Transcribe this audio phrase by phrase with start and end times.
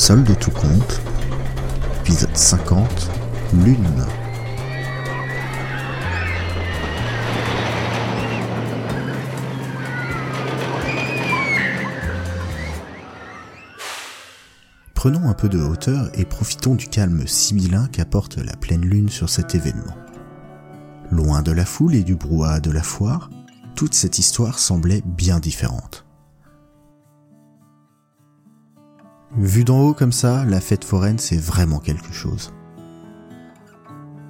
[0.00, 1.02] Seul de tout compte,
[2.00, 3.10] épisode 50,
[3.52, 4.06] Lune.
[14.94, 19.28] Prenons un peu de hauteur et profitons du calme sibyllin qu'apporte la pleine lune sur
[19.28, 19.98] cet événement.
[21.10, 23.28] Loin de la foule et du brouhaha de la foire,
[23.76, 26.06] toute cette histoire semblait bien différente.
[29.36, 32.52] Vue d'en haut comme ça, la fête foraine c'est vraiment quelque chose.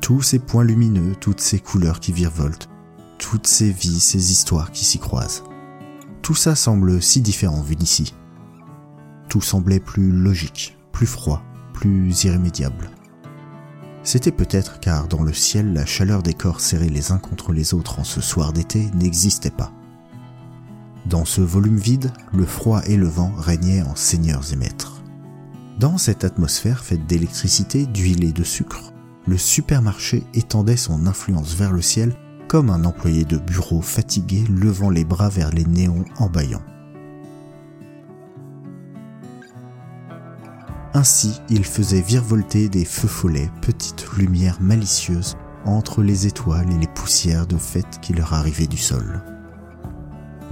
[0.00, 2.70] Tous ces points lumineux, toutes ces couleurs qui virevoltent,
[3.18, 5.44] toutes ces vies, ces histoires qui s'y croisent.
[6.22, 8.14] Tout ça semble si différent vu d'ici.
[9.28, 11.42] Tout semblait plus logique, plus froid,
[11.74, 12.90] plus irrémédiable.
[14.02, 17.74] C'était peut-être car dans le ciel, la chaleur des corps serrés les uns contre les
[17.74, 19.72] autres en ce soir d'été n'existait pas.
[21.08, 25.04] Dans ce volume vide, le froid et le vent régnaient en seigneurs et maîtres.
[25.78, 28.92] Dans cette atmosphère faite d'électricité, d'huile et de sucre,
[29.28, 32.16] le supermarché étendait son influence vers le ciel
[32.48, 36.62] comme un employé de bureau fatigué levant les bras vers les néons en bâillant.
[40.94, 46.86] Ainsi, il faisait virevolter des feux follets, petites lumières malicieuses, entre les étoiles et les
[46.86, 49.22] poussières de fête qui leur arrivaient du sol.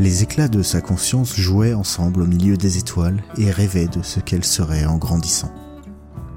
[0.00, 4.18] Les éclats de sa conscience jouaient ensemble au milieu des étoiles et rêvaient de ce
[4.18, 5.52] qu'elles seraient en grandissant.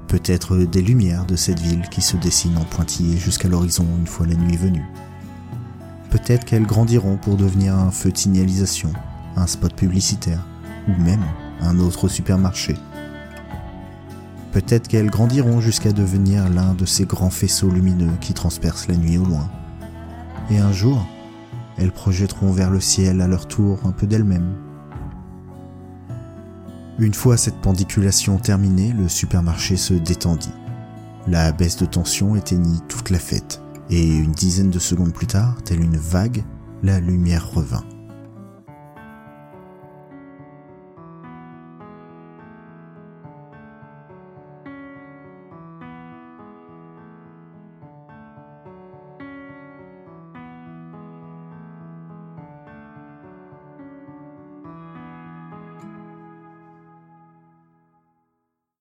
[0.06, 4.26] Peut-être des lumières de cette ville qui se dessinent en pointillés jusqu'à l'horizon une fois
[4.28, 4.86] la nuit venue.
[6.10, 8.92] Peut-être qu'elles grandiront pour devenir un feu de signalisation,
[9.34, 10.46] un spot publicitaire,
[10.86, 11.24] ou même
[11.60, 12.76] un autre supermarché
[14.52, 19.18] Peut-être qu'elles grandiront jusqu'à devenir l'un de ces grands faisceaux lumineux qui transpercent la nuit
[19.18, 19.50] au loin.
[20.48, 21.04] Et un jour,
[21.78, 24.54] elles projetteront vers le ciel à leur tour un peu d'elles-mêmes.
[26.98, 30.52] Une fois cette pendiculation terminée, le supermarché se détendit.
[31.28, 35.56] La baisse de tension éteignit toute la fête, et une dizaine de secondes plus tard,
[35.64, 36.42] telle une vague,
[36.82, 37.84] la lumière revint.